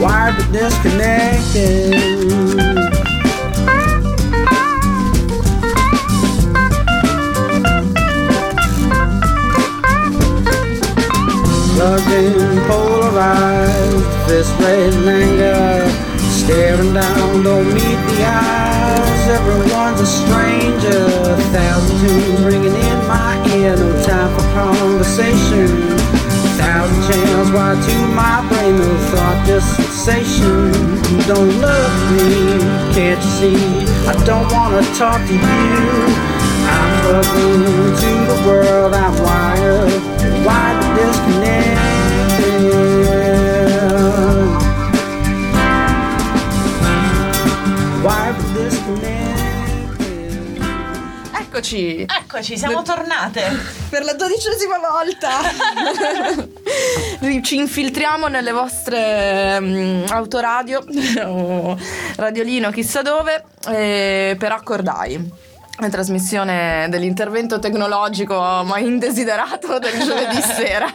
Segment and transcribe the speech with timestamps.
[0.00, 1.92] Why the disconnected?
[11.76, 15.90] Loving polarized, this way linger,
[16.20, 18.69] staring down, don't meet the eye.
[20.00, 21.04] A stranger,
[21.52, 25.68] thousand tunes ringing in my ear, no time for conversation.
[26.56, 30.72] Thousand channels wired to my brain, no thought, just sensation.
[31.28, 32.58] Don't love me,
[32.94, 33.60] can't you see?
[34.08, 35.40] I don't wanna talk to you.
[36.64, 40.00] I'm plugged into the world, I'm wired,
[40.46, 41.80] wired to disconnected.
[48.02, 49.09] Wired to disconnected.
[51.60, 53.42] Eccoci Eccoci, siamo tornate.
[53.90, 55.28] per la dodicesima volta.
[57.42, 60.82] Ci infiltriamo nelle vostre mm, autoradio
[61.26, 61.78] o
[62.16, 65.48] radiolino chissà dove eh, per accordai.
[65.80, 70.90] La trasmissione dell'intervento tecnologico ma indesiderato del giovedì sera.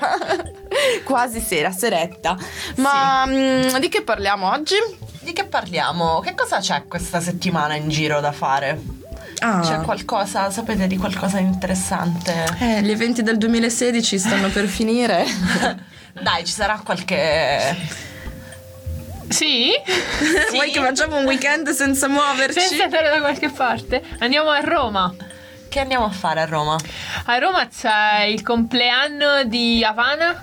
[1.04, 2.36] Quasi sera, seretta.
[2.78, 4.78] Ma mm, di che parliamo oggi?
[5.20, 6.22] Di che parliamo?
[6.22, 9.04] Che cosa c'è questa settimana in giro da fare?
[9.40, 9.60] Ah.
[9.62, 12.46] C'è qualcosa, sapete di qualcosa di interessante?
[12.60, 15.26] Eh, gli eventi del 2016 stanno per finire.
[16.22, 18.04] Dai, ci sarà qualche...
[19.28, 19.72] Sì?
[20.52, 22.60] Vuoi che facciamo un weekend senza muoverci?
[22.60, 24.02] Senza andare da qualche parte.
[24.20, 25.14] Andiamo a Roma.
[25.68, 26.78] Che andiamo a fare a Roma?
[27.26, 30.42] A Roma c'è il compleanno di Havana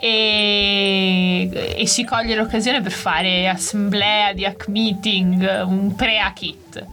[0.00, 6.84] e, e si coglie l'occasione per fare assemblea di hack meeting, un pre-kit.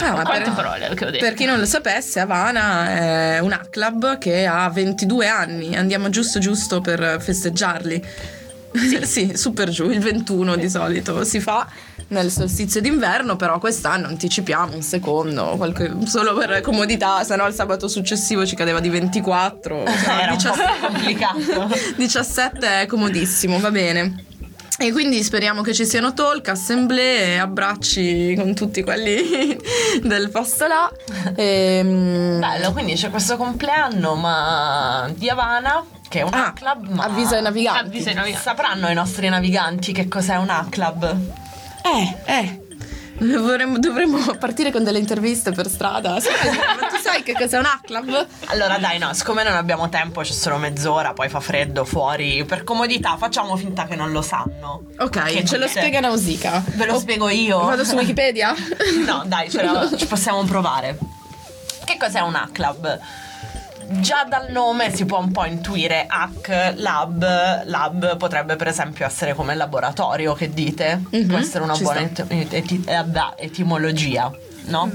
[0.00, 1.24] Ah, Quante per, parole che ho detto?
[1.24, 5.76] per chi non lo sapesse, Havana è un club che ha 22 anni.
[5.76, 8.02] Andiamo giusto giusto per festeggiarli.
[9.04, 9.32] Sì.
[9.36, 11.66] super giù, il 21 di solito si fa
[12.08, 17.54] nel solstizio d'inverno, però quest'anno anticipiamo un secondo, qualche- solo per comodità, se no il
[17.54, 19.84] sabato successivo ci cadeva di 24.
[19.86, 21.68] cioè, Era un po' 17 complicato.
[21.96, 24.24] 17 è comodissimo, va bene.
[24.78, 29.56] E quindi speriamo che ci siano talk, assemblee, abbracci con tutti quelli
[30.04, 30.90] del posto là.
[31.34, 37.04] Ehm, Bello, quindi c'è questo compleanno ma di Havana, che è un Ah, club, ma...
[37.04, 37.86] avvisa i naviganti.
[37.86, 38.42] Avvisa i naviganti.
[38.44, 41.16] Sapranno i nostri naviganti che cos'è un club?
[41.82, 42.65] Eh, eh.
[43.40, 46.20] Vorremmo- dovremmo partire con delle interviste per strada.
[46.20, 46.32] Sai,
[46.80, 48.26] ma tu sai che cos'è un club?
[48.46, 52.64] Allora dai, no, siccome non abbiamo tempo, c'è solo mezz'ora, poi fa freddo fuori, per
[52.64, 54.82] comodità facciamo finta che non lo sanno.
[54.98, 56.62] Ok, Che ce lo spiega Nausicaa.
[56.74, 57.58] Ve lo spiego io.
[57.64, 58.54] Vado su Wikipedia?
[59.06, 60.98] No, dai, ce la- ci possiamo provare.
[61.84, 62.98] Che cos'è un lab?
[63.88, 67.64] Già dal nome si può un po' intuire hack, lab.
[67.66, 71.02] Lab potrebbe per esempio essere come laboratorio, che dite?
[71.10, 72.00] Mhm, Può essere una buona
[72.50, 74.30] eti- eh, beh, etimologia,
[74.66, 74.90] no?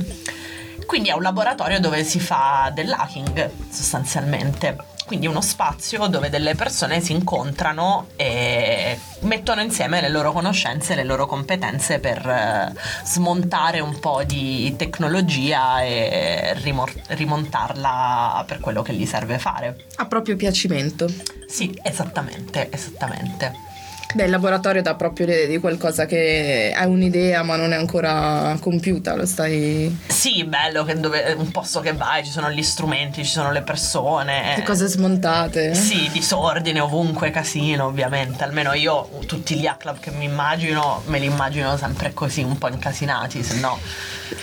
[0.85, 4.75] Quindi è un laboratorio dove si fa dell'hacking sostanzialmente.
[5.11, 11.03] Quindi uno spazio dove delle persone si incontrano e mettono insieme le loro conoscenze, le
[11.03, 12.73] loro competenze per eh,
[13.03, 19.75] smontare un po' di tecnologia e rimor- rimontarla per quello che gli serve fare.
[19.95, 21.07] A proprio piacimento.
[21.45, 23.70] Sì, esattamente, esattamente.
[24.13, 28.57] Beh, il laboratorio dà proprio l'idea di qualcosa che è un'idea ma non è ancora
[28.59, 29.95] compiuta, lo stai...
[30.07, 33.51] Sì, bello che dove è un posto che vai, ci sono gli strumenti, ci sono
[33.51, 34.55] le persone.
[34.57, 35.73] Le cose smontate.
[35.75, 38.43] Sì, disordine ovunque, casino ovviamente.
[38.43, 42.57] Almeno io tutti gli hack club che mi immagino, me li immagino sempre così, un
[42.57, 43.79] po' incasinati, se no...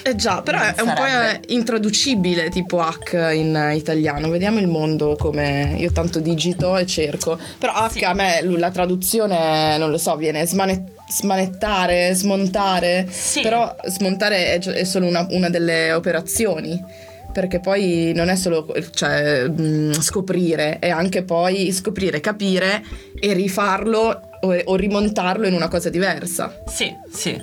[0.02, 1.46] Eh già, però è un po' sarebbe.
[1.48, 4.28] intraducibile tipo hack in italiano.
[4.28, 7.38] Vediamo il mondo come io tanto digito e cerco.
[7.58, 8.04] Però hack Sì.
[8.04, 9.36] a me la traduzione,
[9.78, 13.06] non lo so, viene smane- smanettare, smontare.
[13.10, 13.40] Sì.
[13.40, 16.82] Però smontare è, è solo una, una delle operazioni.
[17.30, 22.82] Perché poi non è solo cioè, mh, scoprire, è anche poi scoprire, capire
[23.20, 26.52] e rifarlo o, o rimontarlo in una cosa diversa.
[26.66, 27.40] Sì, sì.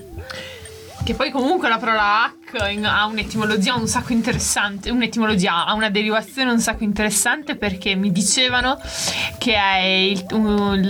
[1.05, 6.49] Che poi comunque la parola hack ha un'etimologia un sacco interessante, un'etimologia, ha una derivazione
[6.49, 8.79] un sacco interessante perché mi dicevano
[9.37, 10.89] che è, il- un, il-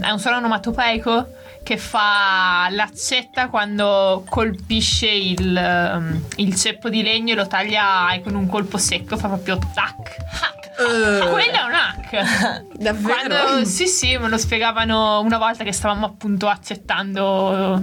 [0.00, 1.26] è un suono onomatopeico
[1.64, 8.36] che fa l'accetta quando colpisce il, um, il ceppo di legno e lo taglia con
[8.36, 10.61] un colpo secco, fa proprio tac, hack.
[10.82, 11.28] Eh.
[11.28, 12.62] Quello è un hack.
[12.78, 13.28] Davvero?
[13.28, 17.80] Quando, sì, sì, me lo spiegavano una volta che stavamo appunto accettando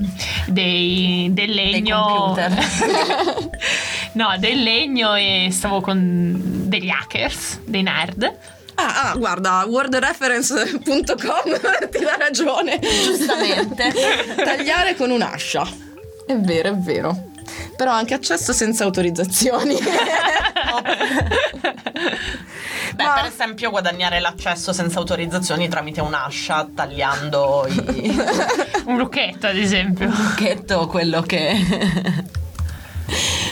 [0.48, 2.58] dei, del legno computer.
[4.12, 8.24] No, del legno e stavo con degli hackers, dei nerd.
[8.76, 11.06] Ah, ah, guarda, wordreference.com
[11.92, 12.80] ti dà ragione.
[12.80, 13.94] Giustamente.
[14.36, 15.68] Tagliare con un'ascia.
[16.26, 17.28] È vero, è vero.
[17.76, 19.76] Però anche accesso senza autorizzazioni.
[23.00, 27.84] Beh, Ma- per esempio guadagnare l'accesso senza autorizzazioni tramite un'ascia tagliando il
[28.88, 30.10] Un lucchetto, ad esempio.
[30.10, 32.28] pacchetto, quello che...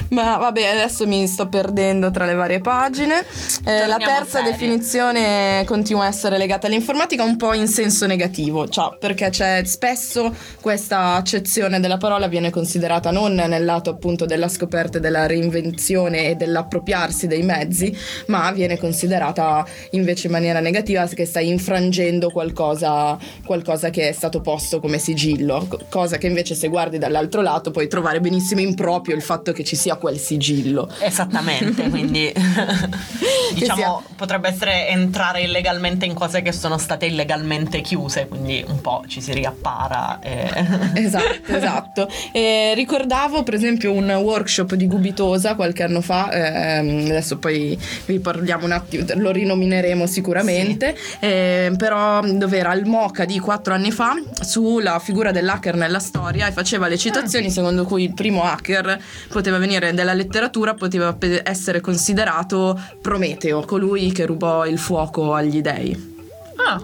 [0.11, 3.25] Ma vabbè, adesso mi sto perdendo tra le varie pagine.
[3.65, 8.95] Eh, la terza definizione continua a essere legata all'informatica un po' in senso negativo, cioè
[8.97, 14.99] perché c'è spesso questa accezione della parola viene considerata non nel lato appunto della scoperta,
[14.99, 17.95] della reinvenzione e dell'appropriarsi dei mezzi,
[18.27, 24.41] ma viene considerata invece in maniera negativa che stai infrangendo qualcosa, qualcosa che è stato
[24.41, 29.15] posto come sigillo, co- cosa che invece se guardi dall'altro lato puoi trovare benissimo improprio
[29.15, 30.89] il fatto che ci sia quel sigillo.
[30.99, 32.31] Esattamente, quindi
[33.53, 39.03] diciamo potrebbe essere entrare illegalmente in cose che sono state illegalmente chiuse, quindi un po'
[39.07, 40.19] ci si riappara.
[40.21, 40.85] E...
[41.07, 42.09] Esatto, esatto.
[42.31, 48.19] E ricordavo per esempio un workshop di Gubitosa qualche anno fa, ehm, adesso poi vi
[48.19, 53.91] parliamo un attimo, lo rinomineremo sicuramente, eh, però dove era il MOCA di quattro anni
[53.91, 58.99] fa sulla figura dell'hacker nella storia e faceva le citazioni secondo cui il primo hacker
[59.29, 66.15] poteva venire dalla letteratura, poteva essere considerato Prometeo, colui che rubò il fuoco agli dei
[66.57, 66.81] Ah,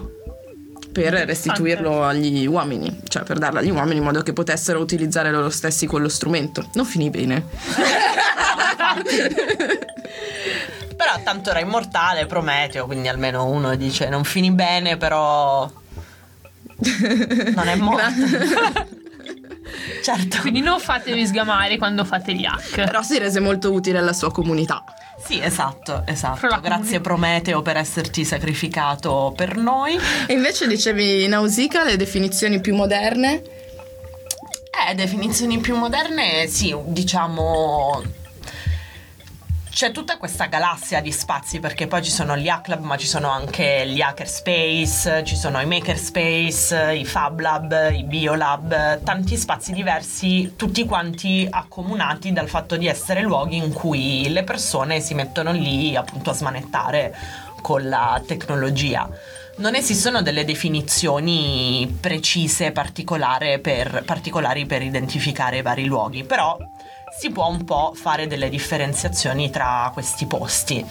[0.92, 5.50] per restituirlo agli uomini, cioè per darlo agli uomini in modo che potessero utilizzare loro
[5.50, 6.68] stessi quello strumento.
[6.74, 7.44] Non finì bene.
[10.96, 15.68] Però tanto era immortale Prometeo, quindi almeno uno dice non finì bene, però
[17.54, 18.92] non è morto.
[20.02, 20.40] certo.
[20.40, 22.84] quindi non fatevi sgamare quando fate gli hack.
[22.84, 24.84] Però si rese molto utile alla sua comunità.
[25.24, 26.60] Sì, esatto, esatto.
[26.60, 29.98] Grazie Prometeo per esserti sacrificato per noi.
[30.26, 33.42] E invece dicevi Nausicaa, le definizioni più moderne.
[34.88, 38.22] Eh, definizioni più moderne, sì, diciamo.
[39.74, 43.08] C'è tutta questa galassia di spazi perché poi ci sono gli hack lab, ma ci
[43.08, 49.72] sono anche gli hackerspace, ci sono i makerspace, i fab lab, i biolab, tanti spazi
[49.72, 55.50] diversi, tutti quanti accomunati dal fatto di essere luoghi in cui le persone si mettono
[55.50, 57.12] lì appunto a smanettare
[57.60, 59.10] con la tecnologia.
[59.56, 66.56] Non esistono delle definizioni precise particolari per identificare i vari luoghi, però
[67.18, 70.84] si può un po' fare delle differenziazioni tra questi posti.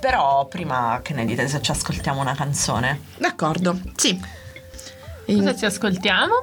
[0.00, 3.00] Però prima che ne dite se ci ascoltiamo una canzone?
[3.16, 4.18] D'accordo, sì.
[4.18, 6.34] Cosa In- ci ascoltiamo?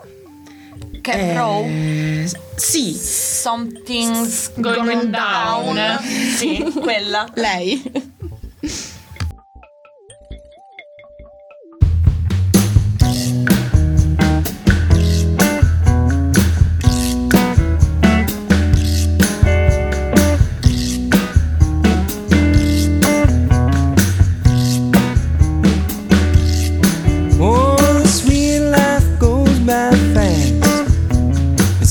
[1.01, 1.63] Cat Row?
[1.65, 5.75] eh, sì, Something's Going going down.
[5.75, 5.99] down.
[6.35, 7.27] Sì, quella.
[7.35, 7.81] lei.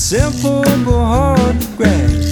[0.09, 2.28] Simple but hard to grasp.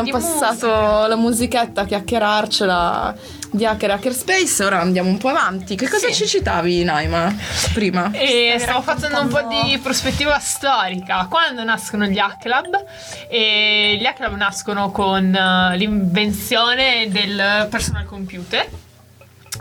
[0.00, 3.14] Abbiamo passato la musichetta a chiacchierarcela
[3.52, 5.74] di Hacker Hackerspace, ora andiamo un po' avanti.
[5.74, 6.14] Che cosa Sì.
[6.14, 7.34] ci citavi, Naima,
[7.74, 8.10] prima?
[8.12, 11.26] E Stavi stavo facendo un po' di prospettiva storica.
[11.28, 12.84] Quando nascono gli Hack Club?
[13.28, 18.68] E gli Hack Club nascono con eh, l'invenzione del personal computer.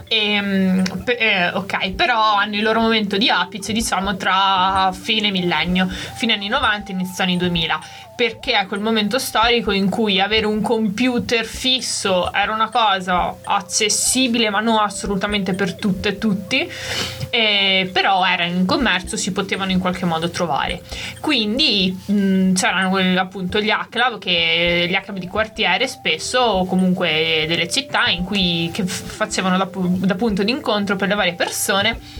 [0.08, 5.30] E, mm, pe- eh, ok, però hanno il loro momento di apice, diciamo, tra fine
[5.32, 7.80] millennio, fine anni 90 e inizio anni 2000,
[8.20, 14.50] perché è quel momento storico in cui avere un computer fisso era una cosa accessibile,
[14.50, 16.70] ma non assolutamente per tutte e tutti,
[17.30, 20.82] eh, però era in commercio, si potevano in qualche modo trovare.
[21.22, 27.46] Quindi mh, c'erano quelli, appunto gli hack che gli hack di quartiere spesso o comunque
[27.48, 32.19] delle città in cui facevano da, da punto d'incontro per le varie persone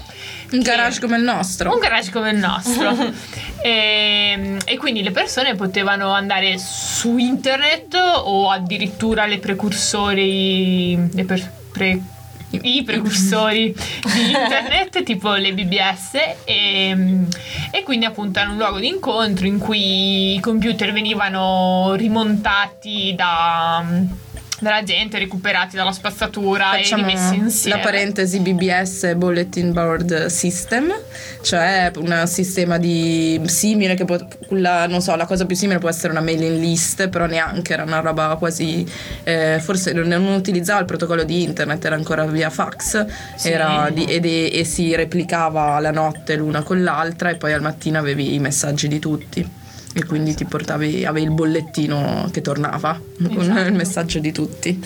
[0.52, 1.72] Un garage come il nostro.
[1.74, 2.96] un garage come il nostro
[3.62, 11.52] e, e quindi le persone potevano andare su internet o addirittura le precursori le per-
[11.72, 12.02] pre-
[12.52, 16.16] i precursori di internet tipo le BBS
[16.46, 16.98] e,
[17.70, 23.86] e quindi appunto era un luogo di incontro in cui i computer venivano rimontati da,
[24.60, 27.78] dalla gente, recuperati dalla spazzatura e Facciamo rimessi insieme.
[27.78, 30.92] la parentesi BBS Bulletin Board System,
[31.42, 34.18] cioè un sistema di simile che può,
[34.50, 37.84] la, non so, la cosa più simile può essere una mailing list, però neanche era
[37.84, 38.86] una roba quasi
[39.24, 43.50] eh, forse non, non utilizzava il protocollo di internet, era ancora via fax Sì.
[43.52, 47.98] era di- ed- e si replicava la notte l'una con l'altra e poi al mattino
[47.98, 49.58] avevi i messaggi di tutti.
[49.94, 53.60] E quindi ti portavi, avevi il bollettino che tornava con Esatto.
[53.60, 54.84] il messaggio di tutti.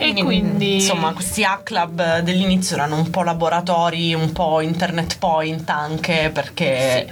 [0.00, 5.68] e quindi insomma questi hack club dell'inizio erano un po' laboratori un po' internet point
[5.70, 7.10] anche perché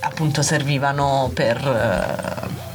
[0.00, 2.68] appunto servivano per eh,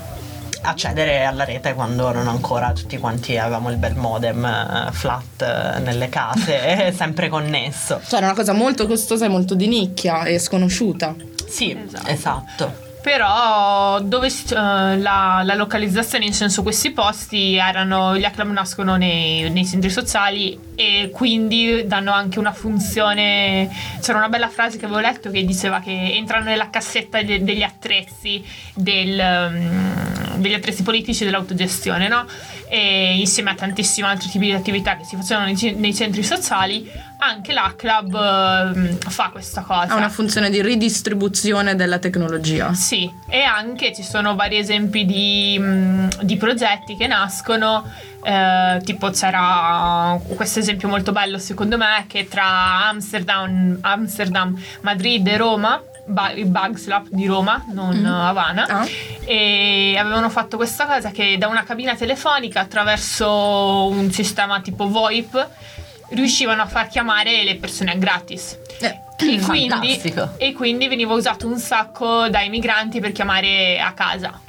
[0.61, 5.79] accedere alla rete quando non ancora tutti quanti avevamo il bel modem eh, flat eh,
[5.79, 10.39] nelle case sempre connesso Cioè era una cosa molto costosa e molto di nicchia e
[10.39, 11.13] sconosciuta.
[11.47, 12.07] sì Esatto.
[12.09, 12.73] esatto,
[13.05, 19.47] Però dove eh, la, la localizzazione in senso questi posti erano gli acclam nascono nei,
[19.51, 23.69] nei centri sociali e quindi danno anche una funzione
[24.01, 27.61] c'era una bella frase che avevo letto che diceva che entrano nella cassetta de- degli
[27.61, 28.43] attrezzi
[28.73, 32.25] del, mm, degli attrezzi politici dell'autogestione no?
[32.67, 36.91] e insieme a tantissimi altri tipi di attività che si facevano nei, nei centri sociali
[37.17, 42.73] anche l'ACLAB fa questa cosa Ha una funzione di ridistribuzione della tecnologia.
[42.73, 47.83] sì, e anche ci sono vari esempi di, mh, di progetti che nascono,
[48.23, 55.37] eh, tipo c'era questo esempio molto bello secondo me che tra Amsterdam, Amsterdam Madrid e
[55.37, 55.81] Roma,
[56.35, 58.05] il Bugs Lab di Roma, non Mm.
[58.05, 58.85] Havana, Ah.
[59.25, 65.47] e avevano fatto questa cosa che da una cabina telefonica attraverso un sistema tipo VoIP
[66.09, 68.57] riuscivano a far chiamare le persone a gratis.
[68.79, 68.99] Eh,
[69.35, 69.39] E
[69.79, 69.97] quindi,
[70.37, 74.39] e quindi veniva usato un sacco dai migranti per chiamare a casa.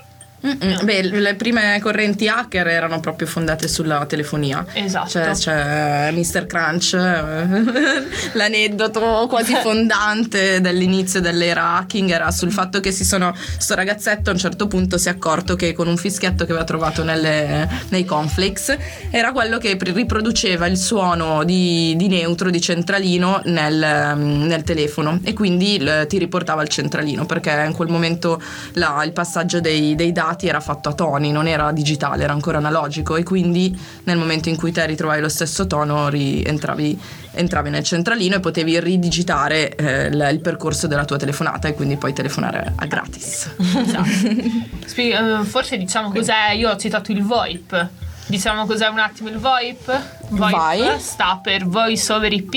[0.45, 0.85] Mm-mm.
[0.85, 4.65] Beh, le prime correnti hacker erano proprio fondate sulla telefonia.
[4.73, 5.09] Esatto.
[5.11, 6.47] Cioè, c'è Mr.
[6.47, 6.95] Crunch,
[8.35, 13.35] l'aneddoto quasi fondante dell'inizio dell'era hacking era sul fatto che si sono.
[13.59, 16.65] Sto ragazzetto a un certo punto si è accorto che con un fischietto che aveva
[16.67, 18.77] trovato nelle- nei conflicts
[19.11, 25.33] era quello che riproduceva il suono di, di neutro, di centralino nel, nel telefono e
[25.33, 28.41] quindi il- ti riportava il centralino perché in quel momento
[28.75, 32.59] la- il passaggio dei, dei dati era fatto a toni, non era digitale, era ancora
[32.59, 36.99] analogico e quindi nel momento in cui te ritrovavi lo stesso tono ri- entravi,
[37.33, 41.97] entravi nel centralino e potevi ridigitare eh, il, il percorso della tua telefonata e quindi
[41.97, 43.51] poi telefonare a gratis.
[43.59, 44.05] Esatto.
[44.87, 47.89] Spie- eh, forse diciamo cos'è, io ho citato il VoIP.
[48.29, 50.01] Diciamo cos'è un attimo il VoIP?
[50.31, 50.99] VoIP Vai.
[50.99, 52.51] sta per Voice over IP,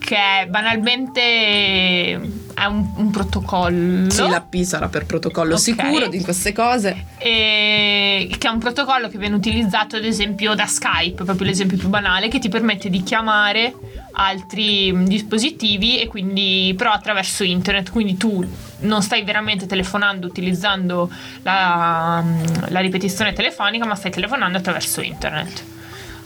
[0.00, 2.20] che è banalmente
[2.60, 4.10] è un, un protocollo.
[4.10, 5.60] Sì, la P sarà per protocollo Ok.
[5.60, 7.04] sicuro di queste cose.
[7.18, 11.88] e- che è un protocollo che viene utilizzato ad esempio da Skype, proprio l'esempio più
[11.88, 13.74] banale, che ti permette di chiamare
[14.12, 18.44] altri mh, dispositivi e quindi però attraverso internet, quindi tu
[18.80, 21.10] non stai veramente telefonando utilizzando
[21.42, 25.62] la, mh, la ripetizione telefonica, ma stai telefonando attraverso internet.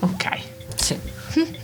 [0.00, 0.28] Ok.
[0.76, 0.98] sì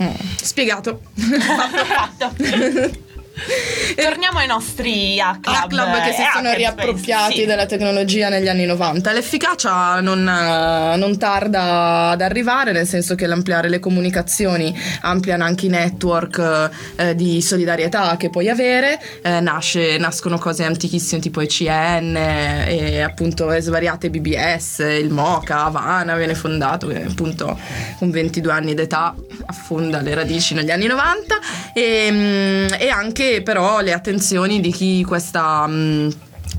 [0.03, 0.09] Mm,
[0.41, 1.03] Spiegato.
[1.15, 2.33] fatto
[3.97, 5.57] Torniamo ai nostri A-Club.
[5.57, 7.45] A-Club che si e sono riappropriati sì.
[7.45, 9.12] della tecnologia negli anni 90.
[9.12, 15.66] L'efficacia non, eh, non tarda ad arrivare, nel senso che l'ampliare le comunicazioni ampliano anche
[15.66, 22.16] i network eh, di solidarietà che puoi avere, eh, nasce- nascono cose antichissime tipo ECN
[22.16, 27.59] e appunto svariate BBS, il MOCA, Havana viene fondato, che appunto
[27.99, 29.14] con 22 anni d'età
[29.47, 31.38] affonda le radici negli anni 90
[31.74, 35.67] e, mm, e anche però le attenzioni di chi questa...
[35.67, 36.11] mm,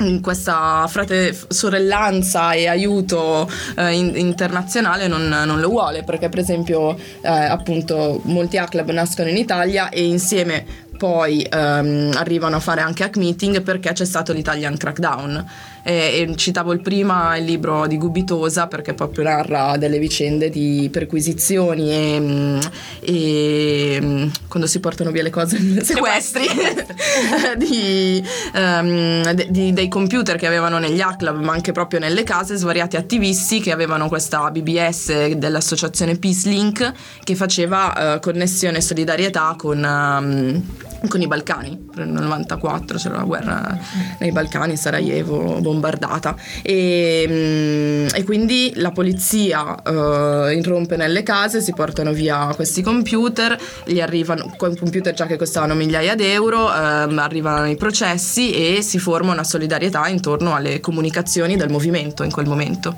[0.01, 6.39] in questa frate sorellanza e aiuto eh, in- internazionale non, non lo vuole perché per
[6.39, 10.63] esempio eh, appunto molti A-Club nascono in Italia e insieme
[10.99, 15.45] poi ehm, arrivano a fare anche hack meeting perché c'è stato l'Italian Crackdown
[15.89, 20.87] e, e citavo il prima il libro di Gubitosa perché proprio narra delle vicende di
[20.91, 22.59] perquisizioni e, mm,
[22.99, 26.45] e, mm, quando si portano via le cose sequestri
[27.57, 28.23] di,
[28.53, 32.95] ehm, de- di- dei computer che avevano negli A-Club ma anche proprio nelle case svariati
[32.95, 39.83] attivisti che avevano questa BBS dell'associazione Peace Link che faceva eh, connessione e solidarietà con,
[39.83, 40.63] ehm,
[41.07, 41.87] con i Balcani.
[41.95, 43.77] Nel 94 c'era la guerra
[44.19, 46.35] nei Balcani Sarajevo bombardata.
[46.61, 53.57] E, mm, e quindi la polizia eh, irrompe nelle case si portano via questi computer
[53.85, 59.31] gli arrivano computer già che costavano migliaia d'euro ehm, arrivano i processi e si forma
[59.31, 62.95] una solidarietà intorno alle comunicazioni del movimento in quel momento.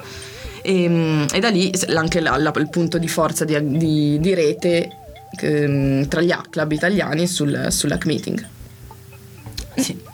[0.64, 4.34] E, mm, e da lì anche la- la- il punto di forza di, di- di
[4.36, 4.90] rete
[5.40, 8.48] ehm, tra gli club italiani sul, sull'hack meeting
[9.76, 10.10] Sì.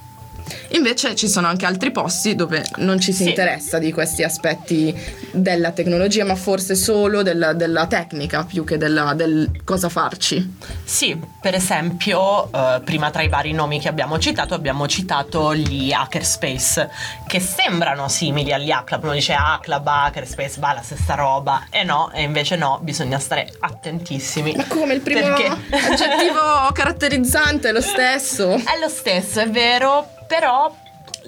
[0.71, 3.29] Invece ci sono anche altri posti dove non ci si Sì.
[3.29, 4.93] interessa di questi aspetti
[5.31, 10.55] della tecnologia, ma forse solo della, della tecnica più che della, del cosa farci.
[10.83, 15.91] Sì, per esempio, eh, prima tra i vari nomi che abbiamo citato, abbiamo citato gli
[15.91, 16.89] hackerspace,
[17.27, 19.03] che sembrano simili agli hackclub.
[19.03, 21.65] Uno dice hackclub, hackerspace, va la stessa roba.
[21.69, 24.53] E no, e invece no, bisogna stare attentissimi.
[24.55, 25.47] Ma come il primo Perché?
[25.47, 28.49] aggettivo caratterizzante è lo stesso?
[28.53, 30.71] È lo stesso, è vero, però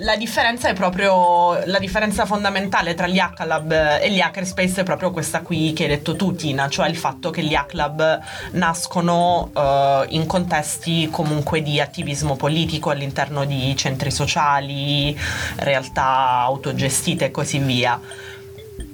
[0.01, 5.11] la differenza è proprio la differenza fondamentale tra gli Hacklab e gli Hackerspace è proprio
[5.11, 8.19] questa qui che hai detto tu Tina, cioè il fatto che gli Hacklab
[8.51, 15.17] nascono eh, in contesti comunque di attivismo politico all'interno di centri sociali,
[15.57, 17.99] realtà autogestite e così via.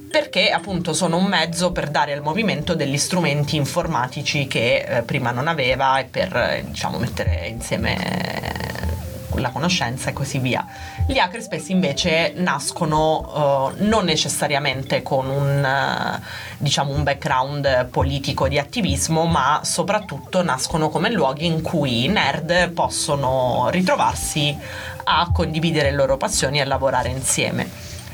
[0.10, 5.32] Perché appunto sono un mezzo per dare al movimento degli strumenti informatici che eh, prima
[5.32, 8.95] non aveva e per eh, diciamo mettere insieme
[9.40, 10.66] la conoscenza e così via.
[11.08, 16.22] Gli hackerspace invece nascono eh, non necessariamente con un, eh,
[16.58, 22.72] diciamo, un background politico di attivismo, ma soprattutto nascono come luoghi in cui i nerd
[22.72, 24.56] possono ritrovarsi
[25.04, 27.70] a condividere le loro passioni e a lavorare insieme.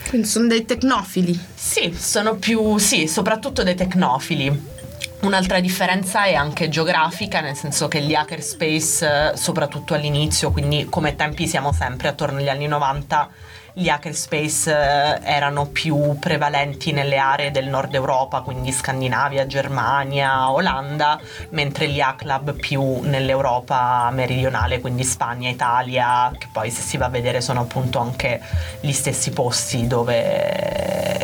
[0.10, 1.40] Quindi sono dei tecnofili.
[1.56, 4.80] Sì, sono più, sì, soprattutto dei tecnofili.
[5.22, 11.16] Un'altra differenza è anche geografica, nel senso che gli hackerspace, eh, soprattutto all'inizio, quindi come
[11.16, 13.30] tempi siamo sempre attorno agli anni 90,
[13.74, 21.20] gli hackerspace eh, erano più prevalenti nelle aree del nord Europa, quindi Scandinavia, Germania, Olanda,
[21.50, 27.10] mentre gli hacklab più nell'Europa meridionale, quindi Spagna, Italia, che poi se si va a
[27.10, 28.42] vedere sono appunto anche
[28.80, 31.21] gli stessi posti dove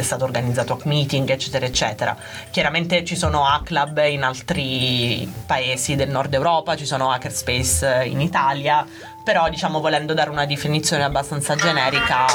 [0.00, 2.16] è stato organizzato hack meeting eccetera eccetera.
[2.50, 8.20] Chiaramente ci sono hack club in altri paesi del nord Europa ci sono hackerspace in
[8.20, 8.86] Italia
[9.22, 12.26] però diciamo volendo dare una definizione abbastanza generica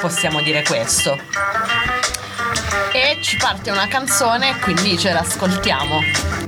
[0.00, 1.16] possiamo dire questo.
[2.92, 6.45] E ci parte una canzone quindi ce l'ascoltiamo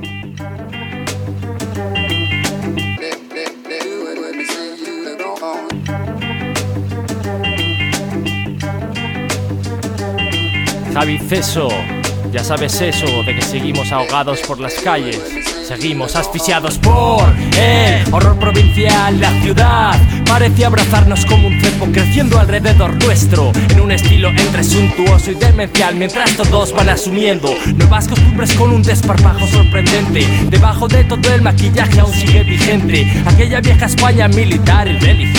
[10.98, 11.68] David eso,
[12.32, 15.22] ya sabes eso, de que seguimos ahogados por las calles,
[15.68, 17.22] seguimos asfixiados por
[17.56, 19.96] el horror provincial, la ciudad.
[20.26, 25.94] Parece abrazarnos como un cepo creciendo alrededor nuestro, en un estilo entre suntuoso y demencial,
[25.94, 32.00] mientras todos van asumiendo nuevas costumbres con un desparpajo sorprendente, debajo de todo el maquillaje
[32.00, 35.38] aún sigue vigente, aquella vieja España militar y religiosa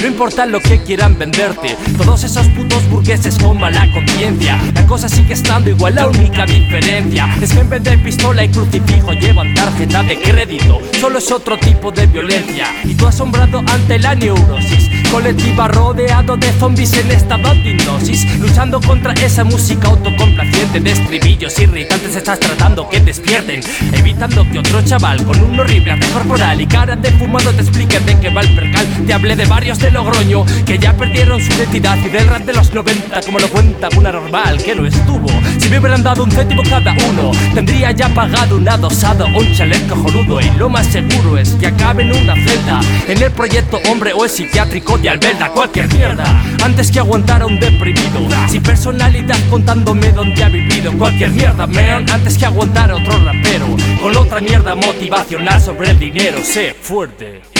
[0.00, 5.10] no importa lo que quieran venderte, todos esos putos burgueses con mala conciencia, la cosa
[5.10, 7.28] sigue estando igual, la única diferencia.
[7.42, 11.58] Es que en vez de pistola y crucifijo llevan tarjeta de crédito, solo es otro
[11.58, 17.70] tipo de violencia, y tú asombrado ante la neurosis, colectiva rodeado de zombies en de
[17.70, 22.16] hipnosis, luchando contra esa música autocomplaciente de estribillos irritantes.
[22.16, 23.60] Estás tratando que despierten,
[23.92, 28.00] evitando que otro chaval con un horrible arte corporal y cara de fumado te explique
[28.00, 28.86] de qué va el percal.
[29.06, 32.54] Te hablé de varios de Logroño que ya perdieron su identidad y del rap de
[32.54, 35.28] los 90, como lo cuenta una normal que no estuvo.
[35.58, 39.52] Si me hubieran dado un céntimo cada uno, tendría ya pagado un adosado o un
[39.52, 40.40] chalet cojonudo.
[40.40, 44.24] Y lo más seguro es que acabe en una celda, en el proyecto hombre o
[44.24, 46.24] el psiquiátrico de Albelda, cualquier mierda.
[46.64, 50.92] Antes que aguantar a un deprimido, sin personalidad contándome dónde ha vivido.
[50.96, 53.66] Cualquier mierda, man, antes que aguantar a otro rapero,
[54.00, 56.38] con otra mierda motivacional sobre el dinero.
[56.42, 57.51] Sé fuerte.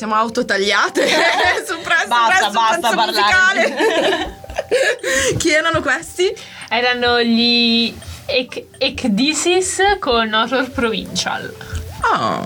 [0.00, 1.04] Siamo autotagliate
[1.68, 3.68] su presto, Basta, presto, basta parlare.
[3.68, 4.38] musicale.
[5.36, 6.34] Chi erano questi?
[6.70, 11.54] Erano gli Ec- Ecdisis con Horror Provincial.
[12.02, 12.40] Ah,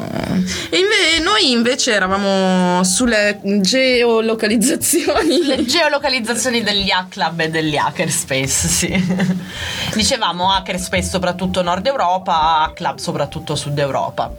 [0.68, 5.46] e inve- noi invece eravamo sulle geolocalizzazioni.
[5.46, 9.16] Le geolocalizzazioni degli hack club e degli hackerspace, sì.
[9.94, 14.32] Dicevamo hackerspace soprattutto Nord Europa, hack club soprattutto Sud Europa.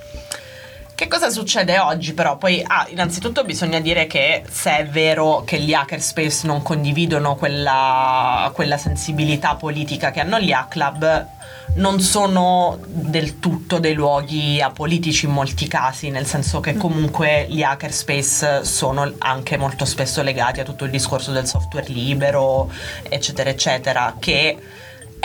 [0.96, 2.38] Che cosa succede oggi però?
[2.38, 8.50] Poi, ah, innanzitutto bisogna dire che se è vero che gli hackerspace non condividono quella,
[8.54, 11.28] quella sensibilità politica che hanno gli hack club,
[11.74, 17.62] non sono del tutto dei luoghi apolitici in molti casi, nel senso che comunque gli
[17.62, 22.72] hackerspace sono anche molto spesso legati a tutto il discorso del software libero,
[23.10, 24.58] eccetera, eccetera, che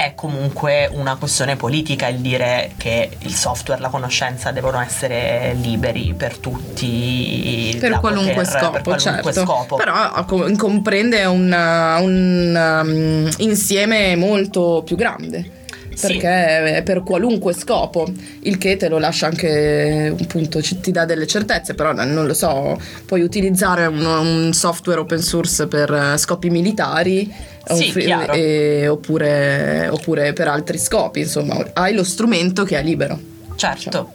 [0.05, 6.15] è comunque una questione politica il dire che il software, la conoscenza devono essere liberi
[6.17, 7.77] per tutti.
[7.79, 9.41] Per qualunque poter- scopo, per qualunque certo.
[9.45, 9.77] scopo.
[9.77, 15.59] Però com- comprende una- un um, insieme molto più grande.
[16.01, 16.07] Sì.
[16.15, 18.11] Perché è per qualunque scopo,
[18.41, 22.81] il che te lo lascia anche appunto ti dà delle certezze, però non lo so,
[23.05, 27.31] puoi utilizzare un, un software open source per eh, scopi militari
[27.75, 28.33] Sì, chiaro.
[28.33, 33.21] e- oppure, oppure per altri scopi, insomma, hai lo strumento che è libero.
[33.57, 34.13] Certo.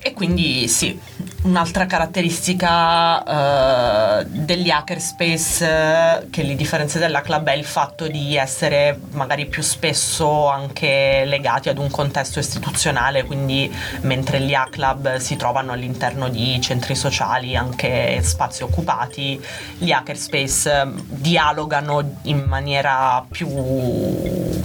[0.00, 0.96] E quindi sì,
[1.44, 8.36] un'altra caratteristica eh, degli hackerspace eh, che li differenzia dalla club è il fatto di
[8.36, 15.16] essere magari più spesso anche legati ad un contesto istituzionale, quindi mentre gli hack club
[15.16, 19.40] si trovano all'interno di centri sociali, anche spazi occupati,
[19.78, 23.48] gli hackerspace eh, dialogano in maniera più,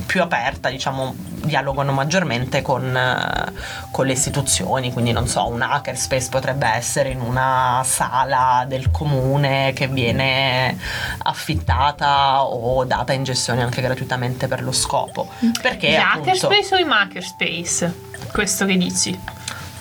[0.06, 1.16] più aperta, diciamo,
[1.50, 3.52] dialogano maggiormente con, eh,
[3.92, 9.74] con le istituzioni, quindi non so, un hackerspace potrebbe essere in una sala del comune
[9.74, 10.78] che viene
[11.24, 15.30] affittata o data in gestione anche gratuitamente per lo scopo.
[15.62, 17.94] Perché Gli appunto, hackerspace o i makerspace?
[18.32, 19.20] Questo che dici?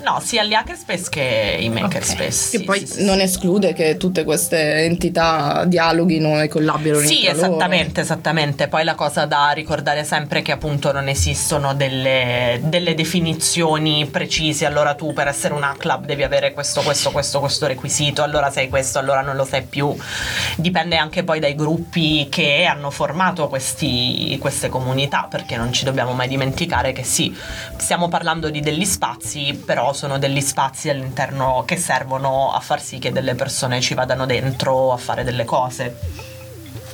[0.02, 2.24] No, sia gli hackerspace che i makerspace.
[2.26, 7.32] E sì, poi sì, non esclude che tutte queste entità dialoghino e collabino Sì, tra
[7.34, 7.46] loro.
[7.46, 8.68] esattamente, esattamente.
[8.68, 14.66] Poi la cosa da ricordare sempre è che appunto non esistono delle, delle definizioni precise.
[14.66, 18.22] Allora tu per essere una club devi avere questo, questo, questo, questo requisito.
[18.22, 19.94] Allora sei questo, allora non lo sei più.
[20.56, 26.12] Dipende anche poi dai gruppi che hanno formato questi- queste comunità, perché non ci dobbiamo
[26.12, 27.34] mai dimenticare che sì,
[27.76, 33.00] stiamo parlando di degli spazi, però sono degli spazi all'interno che servono a far sì
[33.00, 35.96] che delle persone ci vadano dentro a fare delle cose.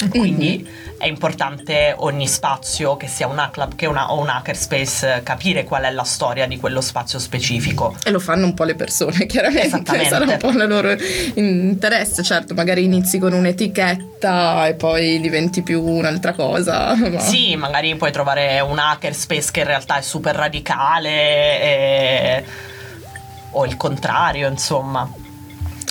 [0.09, 5.65] Quindi è importante ogni spazio, che sia una club che una, o un hackerspace, capire
[5.65, 7.95] qual è la storia di quello spazio specifico.
[8.05, 9.67] E lo fanno un po' le persone, chiaramente.
[9.67, 10.09] Esattamente.
[10.09, 10.97] Sarà un po' il loro
[11.35, 12.23] interesse.
[12.23, 16.95] Certo, magari inizi con un'etichetta e poi diventi più un'altra cosa.
[16.97, 21.11] ma- Sì, magari puoi trovare un hackerspace che in realtà è super radicale
[21.61, 22.45] e-
[23.55, 25.11] o il contrario, insomma.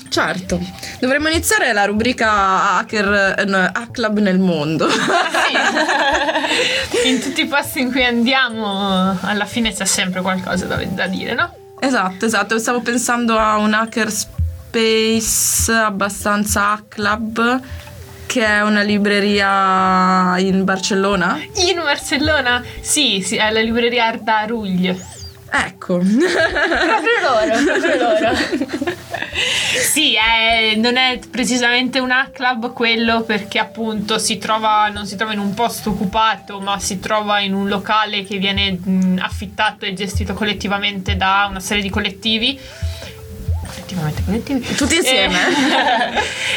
[0.10, 0.60] Certo.
[1.00, 4.88] Dovremmo iniziare la rubrica hacker, no, hack club nel mondo.
[7.06, 11.34] In tutti i posti in cui andiamo, alla fine c'è sempre qualcosa da, da dire,
[11.34, 11.62] no?
[11.80, 12.60] esatto, esatto.
[12.60, 17.62] Stavo pensando a un hacker space abbastanza hack club
[18.26, 21.40] che è una libreria in Barcellona.
[21.56, 22.64] In Barcellona?
[22.82, 24.98] Sì, sì, è la libreria Arda Ruglio.
[25.56, 26.00] Ecco.
[26.00, 28.92] Proprio loro, proprio loro.
[29.94, 35.16] Sì, è- non è precisamente un hack club quello perché appunto si trova, non si
[35.16, 39.86] trova in un posto occupato, ma si trova in un locale che viene mh, affittato
[39.86, 42.60] e gestito collettivamente da una serie di collettivi.
[43.66, 44.76] Collettivamente collettivi.
[44.76, 45.38] Tutti insieme.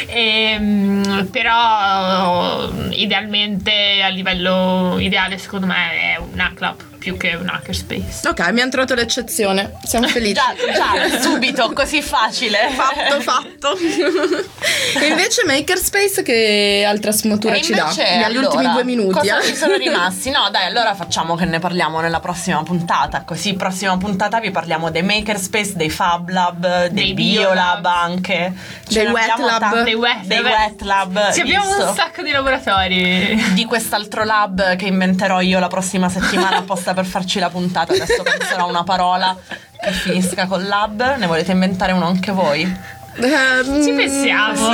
[0.07, 7.35] Eh, ehm, però idealmente a livello ideale secondo me è un hack club più che
[7.35, 8.27] un hackerspace.
[8.27, 9.77] ok, abbiamo trovato l'eccezione.
[9.85, 10.33] Siamo felici.
[10.33, 12.69] Già, già, subito, così facile.
[12.71, 13.77] Fatto, fatto.
[14.99, 17.93] e invece Makerspace che altra sfumatura E ci dà?
[17.95, 19.13] Negli allora, ultimi due minuti.
[19.13, 19.43] Cosa eh.
[19.43, 20.29] ci sono rimasti?
[20.31, 23.21] No, dai, allora facciamo che ne parliamo nella prossima puntata.
[23.21, 28.53] Così, prossima puntata vi parliamo dei Makerspace, dei Fab Lab, dei, Dei Biolab anche.
[28.89, 29.83] Dei Wet Lab.
[29.83, 31.29] Dei wet- dei wet lab.
[31.29, 31.89] Sì, abbiamo visto?
[31.89, 33.53] un sacco di laboratori.
[33.53, 37.93] di quest'altro lab che inventerò io la prossima settimana apposta per farci la puntata.
[37.93, 39.37] Adesso penserò a una parola
[39.79, 41.17] che finisca col lab.
[41.17, 42.61] Ne volete inventare uno anche voi?
[42.61, 44.69] Ehm, Ci pensiamo.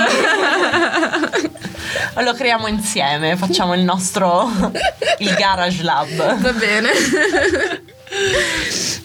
[2.23, 4.49] Lo creiamo insieme, facciamo il nostro
[5.19, 6.37] il garage lab.
[6.39, 6.89] Va bene.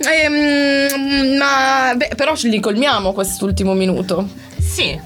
[0.00, 4.28] Ehm, ma beh, però ce li colmiamo quest'ultimo minuto.
[4.61, 4.98] Sì,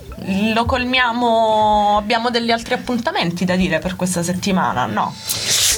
[0.53, 1.97] lo colmiamo.
[1.97, 5.15] Abbiamo degli altri appuntamenti da dire per questa settimana, no?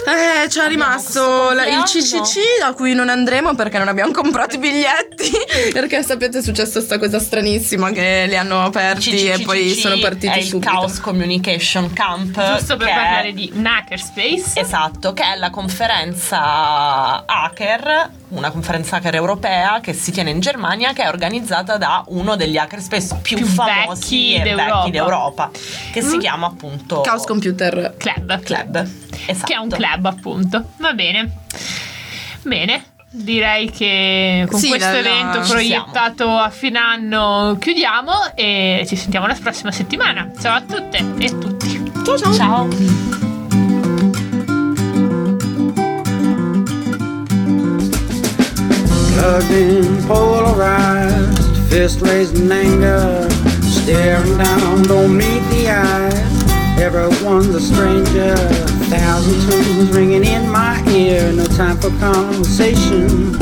[0.07, 1.83] Eh, c'è rimasto questo la- il.
[1.83, 5.31] CCC a cui non andremo perché non abbiamo comprato i biglietti.
[5.73, 10.27] perché sapete è successa sta cosa stranissima che li hanno aperti e poi sono partiti
[10.27, 10.71] è il subito.
[10.71, 12.57] Chaos Communication Camp.
[12.57, 14.61] Giusto per è- parlare di hackerspace.
[14.61, 20.93] Esatto, che è la conferenza hacker, una conferenza hacker europea che si tiene in Germania,
[20.93, 24.77] che è organizzata da uno degli hackerspace più, Più famosi vecchi e d'Europa.
[24.79, 25.51] vecchi d'Europa,
[25.93, 27.95] che si chiama appunto Chaos Computer.
[27.97, 28.41] Club.
[28.43, 28.89] Club.
[29.27, 29.47] Esatto.
[29.47, 30.65] Che è un club, appunto.
[30.79, 31.31] Va bene.
[32.43, 32.85] Bene.
[33.17, 39.29] Direi che con Sì, questo la- evento proiettato a fine anno chiudiamo e ci sentiamo
[39.29, 40.33] la prossima settimana.
[40.41, 41.93] Ciao a tutte e tutti.
[42.05, 42.33] Ciao ciao.
[42.35, 43.14] Ciao.
[49.25, 53.27] Plugged in, polarized, fist raised in anger,
[53.63, 56.79] staring down, don't meet the eyes.
[56.79, 58.37] Everyone's a stranger,
[58.93, 63.33] thousand tunes ringing in my ear, no time for conversation.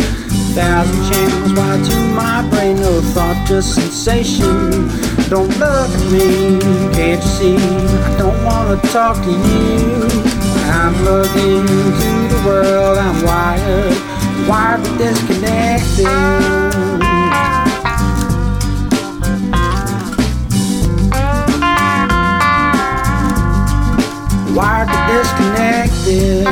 [0.55, 4.87] Thousand channels wired to my brain, no thought, just sensation.
[5.29, 6.61] Don't look at me,
[6.95, 7.57] can't you see?
[7.57, 10.07] I don't wanna talk to you.
[10.71, 16.07] I'm looking into the world, I'm wired, wired but disconnected.
[24.55, 26.47] Wired but disconnected.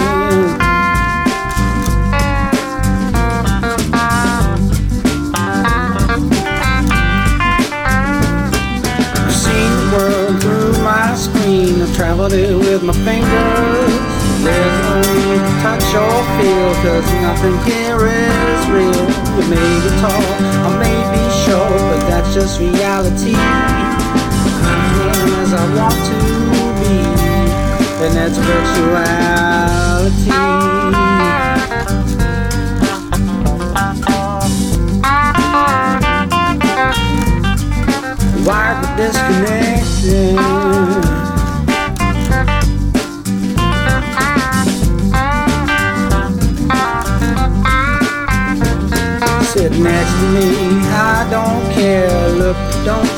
[9.14, 11.82] I've seen the world through my screen.
[11.82, 13.49] I've traveled it with my fingers.
[15.92, 18.94] Or feel, cause nothing here is real.
[19.34, 20.22] You may be tall,
[20.64, 23.34] I may be short, but that's just reality.
[23.34, 26.14] I'm as I want to
[26.78, 26.94] be,
[28.04, 30.30] and that's virtuality.
[38.46, 41.19] wired but disconnected.
[49.70, 52.28] Sit next to me, I don't care.
[52.30, 53.10] Look, don't